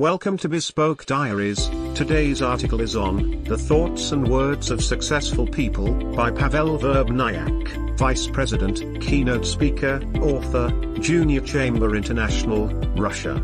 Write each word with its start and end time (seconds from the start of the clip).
Welcome 0.00 0.38
to 0.38 0.48
Bespoke 0.48 1.06
Diaries. 1.06 1.68
Today's 1.94 2.42
article 2.42 2.80
is 2.80 2.96
on 2.96 3.44
The 3.44 3.56
Thoughts 3.56 4.10
and 4.10 4.26
Words 4.26 4.72
of 4.72 4.82
Successful 4.82 5.46
People 5.46 5.94
by 6.16 6.32
Pavel 6.32 6.76
Verbniak, 6.80 7.96
Vice 7.96 8.26
President, 8.26 9.00
Keynote 9.00 9.46
Speaker, 9.46 10.02
Author, 10.16 10.72
Junior 10.98 11.40
Chamber 11.42 11.94
International, 11.94 12.66
Russia. 12.96 13.34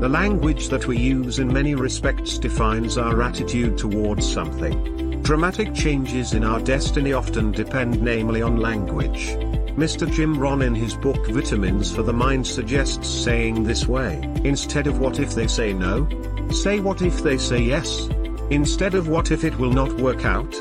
The 0.00 0.10
language 0.10 0.68
that 0.68 0.86
we 0.86 0.98
use 0.98 1.38
in 1.38 1.50
many 1.50 1.74
respects 1.74 2.36
defines 2.36 2.98
our 2.98 3.22
attitude 3.22 3.78
towards 3.78 4.30
something. 4.30 5.22
Dramatic 5.22 5.72
changes 5.72 6.34
in 6.34 6.44
our 6.44 6.60
destiny 6.60 7.14
often 7.14 7.50
depend 7.50 8.02
namely 8.02 8.42
on 8.42 8.58
language. 8.58 9.38
Mr. 9.76 10.10
Jim 10.12 10.38
Rohn 10.38 10.62
in 10.62 10.74
his 10.74 10.94
book 10.94 11.26
Vitamins 11.28 11.94
for 11.94 12.02
the 12.02 12.12
Mind 12.12 12.46
suggests 12.46 13.08
saying 13.08 13.62
this 13.62 13.86
way, 13.86 14.20
instead 14.44 14.86
of 14.86 14.98
what 14.98 15.20
if 15.20 15.34
they 15.34 15.46
say 15.46 15.72
no? 15.72 16.08
Say 16.50 16.80
what 16.80 17.02
if 17.02 17.22
they 17.22 17.38
say 17.38 17.58
yes? 17.58 18.08
Instead 18.50 18.94
of 18.94 19.08
what 19.08 19.30
if 19.30 19.44
it 19.44 19.56
will 19.58 19.72
not 19.72 19.92
work 19.92 20.24
out? 20.24 20.54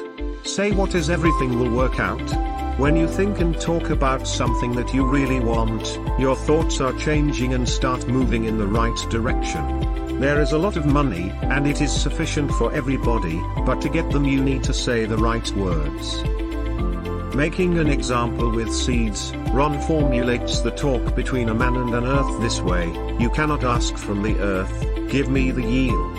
Say 0.44 0.72
what 0.72 0.94
is 0.94 1.10
everything 1.10 1.60
will 1.60 1.72
work 1.72 2.00
out? 2.00 2.22
When 2.80 2.96
you 2.96 3.08
think 3.08 3.40
and 3.40 3.60
talk 3.60 3.90
about 3.90 4.28
something 4.28 4.74
that 4.76 4.94
you 4.94 5.06
really 5.06 5.40
want, 5.40 6.00
your 6.20 6.36
thoughts 6.36 6.80
are 6.80 6.94
changing 6.94 7.54
and 7.54 7.68
start 7.68 8.08
moving 8.08 8.46
in 8.46 8.58
the 8.58 8.68
right 8.68 8.96
direction. 9.10 10.20
There 10.20 10.40
is 10.40 10.52
a 10.52 10.58
lot 10.58 10.78
of 10.78 10.86
money, 10.86 11.32
and 11.42 11.66
it 11.66 11.82
is 11.82 11.92
sufficient 11.92 12.52
for 12.52 12.72
everybody, 12.74 13.42
but 13.66 13.82
to 13.82 13.90
get 13.90 14.10
them 14.12 14.26
you 14.26 14.42
need 14.42 14.64
to 14.64 14.74
say 14.74 15.06
the 15.06 15.18
right 15.18 15.50
words. 15.54 16.24
Making 17.40 17.80
an 17.80 17.88
example 17.88 18.52
with 18.52 18.70
seeds, 18.70 19.32
Rohn 19.54 19.80
formulates 19.84 20.60
the 20.60 20.72
talk 20.72 21.16
between 21.16 21.48
a 21.48 21.54
man 21.54 21.78
and 21.78 21.96
an 21.96 22.06
earth 22.06 22.42
this 22.42 22.60
way, 22.60 22.88
you 23.18 23.30
cannot 23.30 23.64
ask 23.64 23.96
from 23.96 24.22
the 24.22 24.38
earth, 24.40 25.10
give 25.10 25.30
me 25.30 25.52
the 25.52 25.64
yield. 25.64 26.18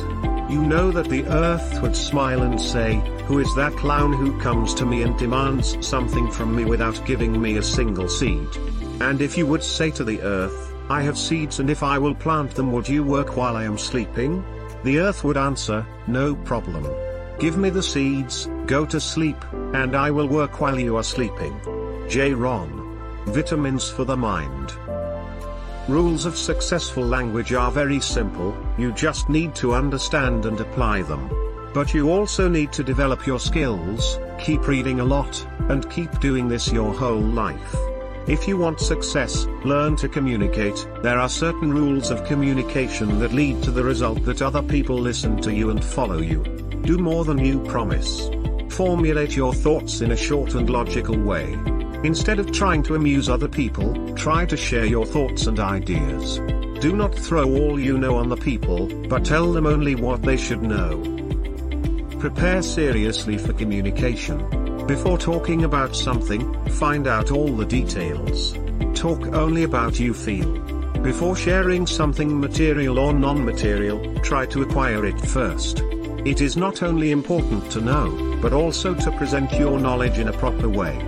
You 0.50 0.62
know 0.62 0.90
that 0.90 1.10
the 1.10 1.26
earth 1.26 1.82
would 1.82 1.94
smile 1.94 2.40
and 2.40 2.58
say, 2.58 3.02
who 3.26 3.38
is 3.38 3.54
that 3.54 3.76
clown 3.76 4.14
who 4.14 4.40
comes 4.40 4.72
to 4.76 4.86
me 4.86 5.02
and 5.02 5.14
demands 5.18 5.76
something 5.86 6.30
from 6.30 6.56
me 6.56 6.64
without 6.64 7.04
giving 7.04 7.38
me 7.38 7.58
a 7.58 7.62
single 7.62 8.08
seed? 8.08 8.48
And 9.02 9.20
if 9.20 9.36
you 9.36 9.46
would 9.46 9.62
say 9.62 9.90
to 9.90 10.04
the 10.04 10.22
earth, 10.22 10.74
I 10.88 11.02
have 11.02 11.18
seeds 11.18 11.60
and 11.60 11.68
if 11.68 11.82
I 11.82 11.98
will 11.98 12.14
plant 12.14 12.52
them 12.52 12.72
would 12.72 12.88
you 12.88 13.04
work 13.04 13.36
while 13.36 13.58
I 13.58 13.64
am 13.64 13.76
sleeping? 13.76 14.42
The 14.84 15.00
earth 15.00 15.22
would 15.22 15.36
answer, 15.36 15.86
no 16.06 16.34
problem. 16.34 16.90
Give 17.40 17.56
me 17.56 17.70
the 17.70 17.82
seeds, 17.82 18.50
go 18.66 18.84
to 18.84 19.00
sleep, 19.00 19.42
and 19.72 19.96
I 19.96 20.10
will 20.10 20.28
work 20.28 20.60
while 20.60 20.78
you 20.78 20.98
are 20.98 21.02
sleeping. 21.02 21.58
J. 22.06 22.34
Rohn. 22.34 22.98
Vitamins 23.28 23.88
for 23.88 24.04
the 24.04 24.16
Mind. 24.16 24.72
Rules 25.88 26.26
of 26.26 26.36
successful 26.36 27.02
language 27.02 27.54
are 27.54 27.72
very 27.72 27.98
simple, 27.98 28.54
you 28.76 28.92
just 28.92 29.30
need 29.30 29.54
to 29.54 29.72
understand 29.72 30.44
and 30.44 30.60
apply 30.60 31.00
them. 31.00 31.30
But 31.72 31.94
you 31.94 32.10
also 32.10 32.46
need 32.46 32.72
to 32.72 32.84
develop 32.84 33.26
your 33.26 33.40
skills, 33.40 34.18
keep 34.38 34.68
reading 34.68 35.00
a 35.00 35.04
lot, 35.04 35.42
and 35.70 35.90
keep 35.90 36.20
doing 36.20 36.46
this 36.46 36.70
your 36.70 36.92
whole 36.92 37.22
life. 37.22 37.74
If 38.26 38.46
you 38.46 38.58
want 38.58 38.80
success, 38.80 39.46
learn 39.64 39.96
to 39.96 40.10
communicate. 40.10 40.86
There 41.02 41.18
are 41.18 41.28
certain 41.30 41.72
rules 41.72 42.10
of 42.10 42.26
communication 42.26 43.18
that 43.20 43.32
lead 43.32 43.62
to 43.62 43.70
the 43.70 43.82
result 43.82 44.26
that 44.26 44.42
other 44.42 44.62
people 44.62 44.98
listen 44.98 45.40
to 45.40 45.54
you 45.54 45.70
and 45.70 45.82
follow 45.82 46.18
you. 46.18 46.44
Do 46.82 46.98
more 46.98 47.24
than 47.24 47.38
you 47.38 47.60
promise. 47.64 48.28
Formulate 48.70 49.36
your 49.36 49.52
thoughts 49.52 50.00
in 50.00 50.12
a 50.12 50.16
short 50.16 50.54
and 50.54 50.68
logical 50.68 51.18
way. 51.18 51.52
Instead 52.02 52.38
of 52.38 52.50
trying 52.50 52.82
to 52.84 52.94
amuse 52.94 53.28
other 53.28 53.48
people, 53.48 54.14
try 54.14 54.46
to 54.46 54.56
share 54.56 54.86
your 54.86 55.04
thoughts 55.04 55.46
and 55.46 55.60
ideas. 55.60 56.38
Do 56.80 56.96
not 56.96 57.14
throw 57.14 57.44
all 57.44 57.78
you 57.78 57.98
know 57.98 58.16
on 58.16 58.30
the 58.30 58.36
people, 58.36 58.86
but 59.08 59.24
tell 59.24 59.52
them 59.52 59.66
only 59.66 59.94
what 59.94 60.22
they 60.22 60.38
should 60.38 60.62
know. 60.62 60.98
Prepare 62.18 62.62
seriously 62.62 63.36
for 63.36 63.52
communication. 63.52 64.38
Before 64.86 65.18
talking 65.18 65.64
about 65.64 65.94
something, 65.94 66.42
find 66.70 67.06
out 67.06 67.30
all 67.30 67.54
the 67.54 67.66
details. 67.66 68.54
Talk 68.94 69.26
only 69.34 69.64
about 69.64 70.00
you 70.00 70.14
feel. 70.14 70.58
Before 71.02 71.36
sharing 71.36 71.86
something 71.86 72.40
material 72.40 72.98
or 72.98 73.12
non-material, 73.12 74.18
try 74.20 74.46
to 74.46 74.62
acquire 74.62 75.04
it 75.04 75.20
first. 75.20 75.82
It 76.24 76.42
is 76.42 76.54
not 76.54 76.82
only 76.82 77.12
important 77.12 77.70
to 77.72 77.80
know, 77.80 78.38
but 78.42 78.52
also 78.52 78.94
to 78.94 79.10
present 79.12 79.50
your 79.54 79.80
knowledge 79.80 80.18
in 80.18 80.28
a 80.28 80.32
proper 80.34 80.68
way. 80.68 80.98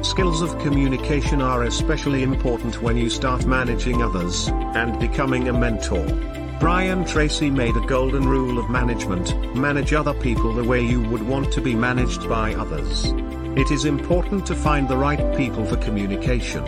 Skills 0.00 0.40
of 0.40 0.58
communication 0.60 1.42
are 1.42 1.64
especially 1.64 2.22
important 2.22 2.80
when 2.80 2.96
you 2.96 3.10
start 3.10 3.44
managing 3.44 4.02
others, 4.02 4.48
and 4.48 4.98
becoming 4.98 5.48
a 5.48 5.52
mentor. 5.52 6.06
Brian 6.58 7.04
Tracy 7.04 7.50
made 7.50 7.76
a 7.76 7.86
golden 7.86 8.26
rule 8.26 8.58
of 8.58 8.70
management, 8.70 9.36
manage 9.54 9.92
other 9.92 10.14
people 10.14 10.54
the 10.54 10.64
way 10.64 10.80
you 10.80 11.02
would 11.02 11.22
want 11.22 11.52
to 11.52 11.60
be 11.60 11.74
managed 11.74 12.26
by 12.26 12.54
others. 12.54 13.12
It 13.58 13.70
is 13.70 13.84
important 13.84 14.46
to 14.46 14.54
find 14.54 14.88
the 14.88 14.96
right 14.96 15.36
people 15.36 15.66
for 15.66 15.76
communication. 15.76 16.64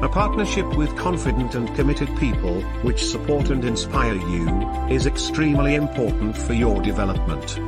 A 0.00 0.08
partnership 0.08 0.76
with 0.76 0.96
confident 0.96 1.56
and 1.56 1.74
committed 1.74 2.08
people, 2.18 2.62
which 2.82 3.04
support 3.04 3.50
and 3.50 3.64
inspire 3.64 4.14
you, 4.14 4.48
is 4.88 5.06
extremely 5.06 5.74
important 5.74 6.36
for 6.36 6.52
your 6.52 6.80
development. 6.80 7.58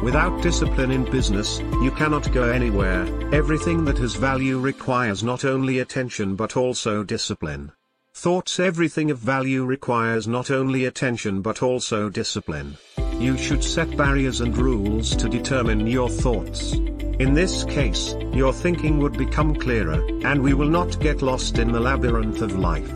Without 0.00 0.40
discipline 0.42 0.92
in 0.92 1.04
business, 1.04 1.58
you 1.82 1.90
cannot 1.90 2.30
go 2.32 2.50
anywhere, 2.50 3.04
everything 3.34 3.84
that 3.84 3.98
has 3.98 4.14
value 4.14 4.60
requires 4.60 5.24
not 5.24 5.44
only 5.44 5.80
attention 5.80 6.36
but 6.36 6.56
also 6.56 7.02
discipline. 7.02 7.72
Thoughts 8.12 8.60
Everything 8.60 9.10
of 9.10 9.18
value 9.18 9.64
requires 9.64 10.28
not 10.28 10.52
only 10.52 10.84
attention 10.84 11.42
but 11.42 11.64
also 11.64 12.08
discipline. 12.08 12.76
You 13.18 13.36
should 13.36 13.64
set 13.64 13.96
barriers 13.96 14.40
and 14.40 14.56
rules 14.56 15.16
to 15.16 15.28
determine 15.28 15.86
your 15.88 16.08
thoughts. 16.08 16.76
In 17.20 17.32
this 17.32 17.62
case, 17.64 18.16
your 18.32 18.52
thinking 18.52 18.98
would 18.98 19.16
become 19.16 19.54
clearer, 19.54 20.04
and 20.24 20.42
we 20.42 20.52
will 20.52 20.68
not 20.68 20.98
get 20.98 21.22
lost 21.22 21.58
in 21.58 21.70
the 21.70 21.78
labyrinth 21.78 22.42
of 22.42 22.58
life. 22.58 22.92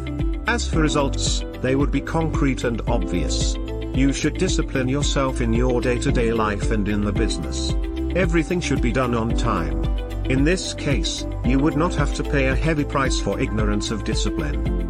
As 0.48 0.68
for 0.68 0.80
results, 0.80 1.44
they 1.60 1.76
would 1.76 1.92
be 1.92 2.00
concrete 2.00 2.64
and 2.64 2.82
obvious. 2.88 3.54
You 3.94 4.12
should 4.12 4.34
discipline 4.38 4.88
yourself 4.88 5.40
in 5.40 5.52
your 5.52 5.80
day-to-day 5.80 6.32
life 6.32 6.72
and 6.72 6.88
in 6.88 7.04
the 7.04 7.12
business. 7.12 7.74
Everything 8.16 8.60
should 8.60 8.82
be 8.82 8.92
done 8.92 9.14
on 9.14 9.36
time. 9.36 9.84
In 10.24 10.42
this 10.42 10.74
case, 10.74 11.24
you 11.44 11.60
would 11.60 11.76
not 11.76 11.94
have 11.94 12.12
to 12.14 12.24
pay 12.24 12.48
a 12.48 12.56
heavy 12.56 12.84
price 12.84 13.20
for 13.20 13.38
ignorance 13.38 13.92
of 13.92 14.04
discipline. 14.04 14.87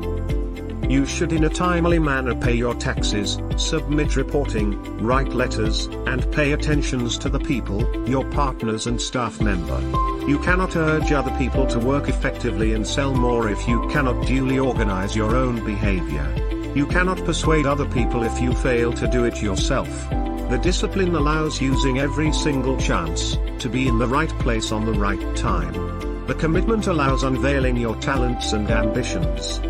You 0.88 1.04
should 1.04 1.32
in 1.34 1.44
a 1.44 1.50
timely 1.50 1.98
manner 1.98 2.34
pay 2.34 2.54
your 2.54 2.74
taxes, 2.74 3.38
submit 3.58 4.16
reporting, 4.16 4.82
write 5.04 5.28
letters, 5.34 5.84
and 6.06 6.32
pay 6.32 6.52
attentions 6.52 7.18
to 7.18 7.28
the 7.28 7.38
people, 7.38 8.08
your 8.08 8.24
partners 8.30 8.86
and 8.86 8.98
staff 8.98 9.38
member. 9.38 9.78
You 10.26 10.38
cannot 10.38 10.76
urge 10.76 11.12
other 11.12 11.36
people 11.36 11.66
to 11.66 11.78
work 11.78 12.08
effectively 12.08 12.72
and 12.72 12.86
sell 12.86 13.14
more 13.14 13.50
if 13.50 13.68
you 13.68 13.86
cannot 13.88 14.26
duly 14.26 14.58
organize 14.58 15.14
your 15.14 15.36
own 15.36 15.62
behavior. 15.62 16.26
You 16.74 16.86
cannot 16.86 17.22
persuade 17.22 17.66
other 17.66 17.86
people 17.86 18.22
if 18.22 18.40
you 18.40 18.54
fail 18.54 18.90
to 18.94 19.06
do 19.08 19.24
it 19.24 19.42
yourself. 19.42 19.88
The 20.08 20.60
discipline 20.62 21.14
allows 21.14 21.60
using 21.60 21.98
every 21.98 22.32
single 22.32 22.78
chance, 22.78 23.36
to 23.58 23.68
be 23.68 23.88
in 23.88 23.98
the 23.98 24.08
right 24.08 24.30
place 24.40 24.72
on 24.72 24.86
the 24.86 24.98
right 24.98 25.36
time. 25.36 26.26
The 26.26 26.34
commitment 26.34 26.86
allows 26.86 27.24
unveiling 27.24 27.76
your 27.76 27.96
talents 27.96 28.54
and 28.54 28.70
ambitions. 28.70 29.60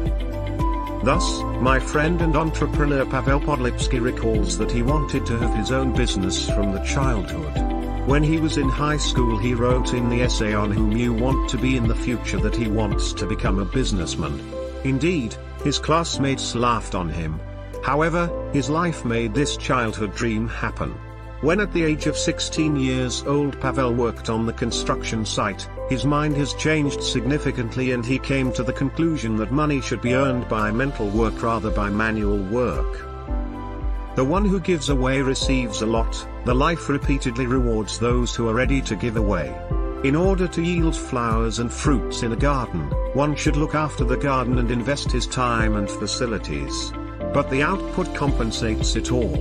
Thus, 1.08 1.40
my 1.62 1.78
friend 1.80 2.20
and 2.20 2.36
entrepreneur 2.36 3.06
Pavel 3.06 3.40
Podlipsky 3.40 3.98
recalls 3.98 4.58
that 4.58 4.70
he 4.70 4.82
wanted 4.82 5.24
to 5.24 5.38
have 5.38 5.54
his 5.56 5.72
own 5.72 5.94
business 5.94 6.50
from 6.50 6.70
the 6.70 6.84
childhood. 6.84 8.06
When 8.06 8.22
he 8.22 8.36
was 8.36 8.58
in 8.58 8.68
high 8.68 8.98
school 8.98 9.38
he 9.38 9.54
wrote 9.54 9.94
in 9.94 10.10
the 10.10 10.20
essay 10.20 10.52
on 10.52 10.70
whom 10.70 10.92
you 10.92 11.14
want 11.14 11.48
to 11.48 11.56
be 11.56 11.78
in 11.78 11.88
the 11.88 11.94
future 11.94 12.36
that 12.40 12.54
he 12.54 12.68
wants 12.68 13.14
to 13.14 13.26
become 13.26 13.58
a 13.58 13.64
businessman. 13.64 14.38
Indeed, 14.84 15.34
his 15.64 15.78
classmates 15.78 16.54
laughed 16.54 16.94
on 16.94 17.08
him. 17.08 17.40
However, 17.82 18.30
his 18.52 18.68
life 18.68 19.06
made 19.06 19.32
this 19.32 19.56
childhood 19.56 20.14
dream 20.14 20.46
happen. 20.46 20.90
When 21.40 21.60
at 21.60 21.72
the 21.72 21.84
age 21.84 22.06
of 22.06 22.18
16 22.18 22.76
years 22.76 23.22
old 23.22 23.58
Pavel 23.62 23.94
worked 23.94 24.28
on 24.28 24.44
the 24.44 24.52
construction 24.52 25.24
site, 25.24 25.66
his 25.88 26.04
mind 26.04 26.36
has 26.36 26.54
changed 26.54 27.02
significantly 27.02 27.92
and 27.92 28.04
he 28.04 28.18
came 28.18 28.52
to 28.52 28.62
the 28.62 28.72
conclusion 28.72 29.36
that 29.36 29.50
money 29.50 29.80
should 29.80 30.02
be 30.02 30.14
earned 30.14 30.48
by 30.48 30.70
mental 30.70 31.08
work 31.08 31.42
rather 31.42 31.70
by 31.70 31.88
manual 31.88 32.38
work. 32.38 33.04
The 34.14 34.24
one 34.24 34.44
who 34.44 34.60
gives 34.60 34.88
away 34.88 35.22
receives 35.22 35.80
a 35.80 35.86
lot, 35.86 36.26
the 36.44 36.54
life 36.54 36.88
repeatedly 36.88 37.46
rewards 37.46 37.98
those 37.98 38.34
who 38.34 38.48
are 38.48 38.54
ready 38.54 38.82
to 38.82 38.96
give 38.96 39.16
away. 39.16 39.54
In 40.04 40.14
order 40.14 40.46
to 40.48 40.62
yield 40.62 40.96
flowers 40.96 41.58
and 41.58 41.72
fruits 41.72 42.22
in 42.22 42.32
a 42.32 42.36
garden, 42.36 42.90
one 43.14 43.34
should 43.34 43.56
look 43.56 43.74
after 43.74 44.04
the 44.04 44.16
garden 44.16 44.58
and 44.58 44.70
invest 44.70 45.10
his 45.10 45.26
time 45.26 45.76
and 45.76 45.88
facilities. 45.88 46.92
But 47.32 47.48
the 47.50 47.62
output 47.62 48.14
compensates 48.14 48.94
it 48.96 49.10
all. 49.10 49.36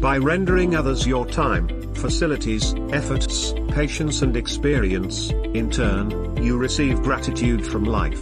By 0.00 0.18
rendering 0.18 0.74
others 0.74 1.06
your 1.06 1.26
time, 1.26 1.68
facilities, 1.96 2.74
efforts, 2.92 3.54
patience 3.68 4.22
and 4.22 4.36
experience, 4.36 5.30
in 5.54 5.70
turn, 5.70 6.42
you 6.42 6.56
receive 6.56 7.02
gratitude 7.02 7.66
from 7.66 7.84
life. 7.84 8.20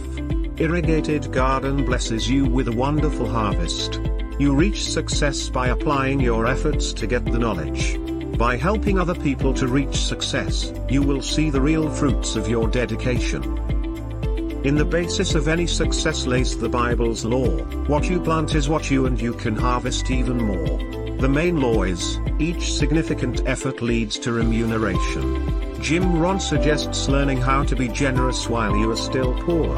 Irrigated 0.57 1.31
garden 1.31 1.85
blesses 1.85 2.29
you 2.29 2.45
with 2.45 2.67
a 2.67 2.71
wonderful 2.71 3.27
harvest. 3.27 3.99
You 4.39 4.55
reach 4.55 4.89
success 4.91 5.49
by 5.49 5.67
applying 5.67 6.19
your 6.19 6.45
efforts 6.47 6.93
to 6.93 7.07
get 7.07 7.25
the 7.25 7.39
knowledge. 7.39 7.97
By 8.37 8.57
helping 8.57 8.99
other 8.99 9.15
people 9.15 9.53
to 9.55 9.67
reach 9.67 9.95
success, 9.95 10.73
you 10.89 11.01
will 11.01 11.21
see 11.21 11.49
the 11.49 11.61
real 11.61 11.89
fruits 11.89 12.35
of 12.35 12.47
your 12.47 12.67
dedication. 12.67 13.43
In 14.63 14.75
the 14.75 14.85
basis 14.85 15.35
of 15.35 15.47
any 15.47 15.67
success 15.67 16.25
lays 16.25 16.57
the 16.57 16.69
Bible's 16.69 17.25
law, 17.25 17.49
what 17.87 18.09
you 18.09 18.19
plant 18.19 18.55
is 18.55 18.69
what 18.69 18.89
you 18.89 19.05
and 19.05 19.19
you 19.21 19.33
can 19.33 19.55
harvest 19.55 20.09
even 20.09 20.37
more. 20.37 21.02
The 21.23 21.29
main 21.29 21.61
law 21.61 21.83
is, 21.83 22.19
each 22.37 22.73
significant 22.73 23.43
effort 23.45 23.81
leads 23.81 24.19
to 24.19 24.33
remuneration. 24.33 25.81
Jim 25.81 26.19
Rohn 26.19 26.37
suggests 26.37 27.07
learning 27.07 27.37
how 27.37 27.63
to 27.63 27.77
be 27.77 27.87
generous 27.87 28.49
while 28.49 28.75
you 28.75 28.91
are 28.91 28.97
still 28.97 29.33
poor. 29.43 29.73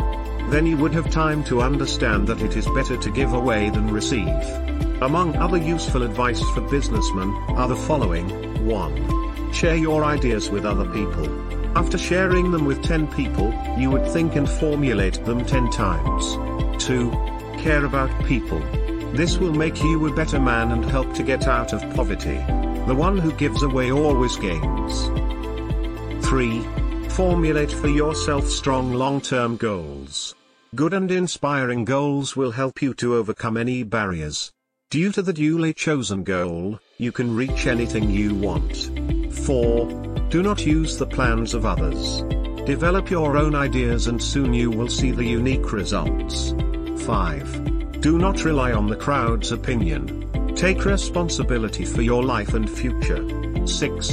Then 0.49 0.65
you 0.65 0.75
would 0.77 0.91
have 0.95 1.11
time 1.11 1.43
to 1.43 1.61
understand 1.61 2.25
that 2.29 2.41
it 2.41 2.57
is 2.57 2.65
better 2.69 2.97
to 2.97 3.11
give 3.11 3.33
away 3.33 3.69
than 3.69 3.93
receive. 3.93 4.41
Among 5.03 5.35
other 5.35 5.57
useful 5.57 6.01
advice 6.01 6.41
for 6.55 6.61
businessmen, 6.61 7.29
are 7.49 7.67
the 7.67 7.75
following 7.75 8.27
1. 8.65 9.53
Share 9.53 9.75
your 9.75 10.03
ideas 10.03 10.49
with 10.49 10.65
other 10.65 10.91
people. 10.93 11.29
After 11.77 11.99
sharing 11.99 12.49
them 12.49 12.65
with 12.65 12.81
10 12.81 13.05
people, 13.11 13.53
you 13.77 13.91
would 13.91 14.07
think 14.07 14.35
and 14.35 14.49
formulate 14.49 15.23
them 15.25 15.45
10 15.45 15.69
times. 15.69 16.83
2. 16.83 17.11
Care 17.59 17.85
about 17.85 18.09
people. 18.25 18.63
This 19.15 19.37
will 19.37 19.53
make 19.53 19.81
you 19.81 20.05
a 20.07 20.13
better 20.13 20.41
man 20.41 20.73
and 20.73 20.83
help 20.83 21.13
to 21.13 21.23
get 21.23 21.47
out 21.47 21.71
of 21.71 21.89
poverty. 21.95 22.35
The 22.85 22.93
one 22.93 23.17
who 23.17 23.31
gives 23.31 23.63
away 23.63 23.89
always 23.89 24.35
gains. 24.35 25.07
3. 26.25 26.61
Formulate 27.07 27.71
for 27.71 27.87
yourself 27.87 28.45
strong 28.49 28.91
long-term 28.91 29.55
goals. 29.55 30.35
Good 30.75 30.93
and 30.93 31.09
inspiring 31.09 31.85
goals 31.85 32.35
will 32.35 32.51
help 32.51 32.81
you 32.81 32.93
to 32.95 33.15
overcome 33.15 33.55
any 33.55 33.83
barriers. 33.83 34.51
Due 34.89 35.13
to 35.13 35.21
the 35.21 35.31
duly 35.31 35.73
chosen 35.73 36.25
goal, 36.25 36.77
you 36.97 37.13
can 37.13 37.33
reach 37.33 37.67
anything 37.67 38.09
you 38.09 38.35
want. 38.35 38.91
4. 39.33 40.27
Do 40.29 40.43
not 40.43 40.65
use 40.65 40.97
the 40.97 41.07
plans 41.07 41.53
of 41.53 41.65
others. 41.65 42.21
Develop 42.65 43.09
your 43.09 43.37
own 43.37 43.55
ideas 43.55 44.07
and 44.07 44.21
soon 44.21 44.53
you 44.53 44.69
will 44.69 44.89
see 44.89 45.11
the 45.11 45.23
unique 45.23 45.71
results. 45.71 46.53
5. 47.05 47.74
Do 48.05 48.19
not 48.19 48.45
rely 48.45 48.71
on 48.71 48.85
the 48.85 48.95
crowd's 48.95 49.51
opinion. 49.51 50.53
Take 50.55 50.85
responsibility 50.85 51.85
for 51.85 52.03
your 52.03 52.23
life 52.23 52.53
and 52.53 52.69
future. 52.69 53.27
6. 53.65 54.07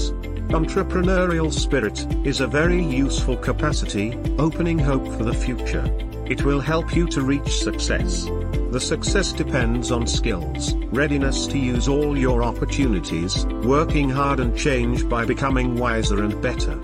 Entrepreneurial 0.48 1.52
spirit 1.52 2.06
is 2.26 2.40
a 2.40 2.46
very 2.46 2.82
useful 2.82 3.36
capacity, 3.36 4.18
opening 4.38 4.78
hope 4.78 5.06
for 5.18 5.24
the 5.24 5.34
future. 5.34 5.84
It 6.24 6.42
will 6.42 6.58
help 6.58 6.96
you 6.96 7.06
to 7.08 7.20
reach 7.20 7.58
success. 7.58 8.24
The 8.70 8.80
success 8.80 9.30
depends 9.30 9.90
on 9.90 10.06
skills, 10.06 10.74
readiness 10.90 11.46
to 11.48 11.58
use 11.58 11.86
all 11.86 12.16
your 12.16 12.42
opportunities, 12.42 13.44
working 13.44 14.08
hard 14.08 14.40
and 14.40 14.56
change 14.56 15.06
by 15.06 15.26
becoming 15.26 15.76
wiser 15.76 16.24
and 16.24 16.40
better. 16.40 16.80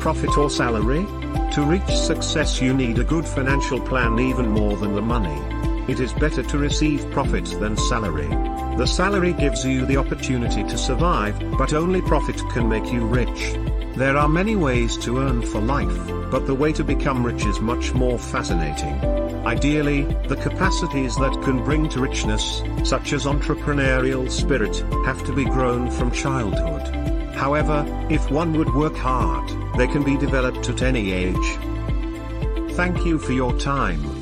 Profit 0.00 0.36
or 0.36 0.50
salary? 0.50 1.06
To 1.52 1.62
reach 1.62 1.96
success 1.96 2.60
you 2.60 2.74
need 2.74 2.98
a 2.98 3.04
good 3.04 3.24
financial 3.24 3.80
plan 3.80 4.18
even 4.18 4.48
more 4.48 4.76
than 4.76 4.96
the 4.96 5.00
money. 5.00 5.61
It 5.88 6.00
is 6.00 6.12
better 6.12 6.42
to 6.42 6.58
receive 6.58 7.10
profit 7.10 7.44
than 7.58 7.76
salary. 7.76 8.28
The 8.76 8.86
salary 8.86 9.32
gives 9.32 9.64
you 9.64 9.84
the 9.84 9.96
opportunity 9.96 10.62
to 10.62 10.78
survive, 10.78 11.38
but 11.58 11.72
only 11.72 12.00
profit 12.00 12.40
can 12.50 12.68
make 12.68 12.92
you 12.92 13.04
rich. 13.04 13.54
There 13.96 14.16
are 14.16 14.28
many 14.28 14.56
ways 14.56 14.96
to 14.98 15.18
earn 15.18 15.42
for 15.42 15.60
life, 15.60 16.30
but 16.30 16.46
the 16.46 16.54
way 16.54 16.72
to 16.72 16.84
become 16.84 17.26
rich 17.26 17.44
is 17.44 17.60
much 17.60 17.92
more 17.92 18.18
fascinating. 18.18 18.94
Ideally, 19.44 20.04
the 20.28 20.36
capacities 20.36 21.16
that 21.16 21.42
can 21.42 21.64
bring 21.64 21.88
to 21.90 22.00
richness, 22.00 22.62
such 22.84 23.12
as 23.12 23.26
entrepreneurial 23.26 24.30
spirit, 24.30 24.76
have 25.04 25.22
to 25.26 25.34
be 25.34 25.44
grown 25.44 25.90
from 25.90 26.12
childhood. 26.12 26.94
However, 27.34 27.84
if 28.08 28.30
one 28.30 28.52
would 28.54 28.72
work 28.72 28.96
hard, 28.96 29.48
they 29.76 29.88
can 29.88 30.04
be 30.04 30.16
developed 30.16 30.68
at 30.68 30.82
any 30.82 31.12
age. 31.12 31.58
Thank 32.76 33.04
you 33.04 33.18
for 33.18 33.32
your 33.32 33.58
time. 33.58 34.21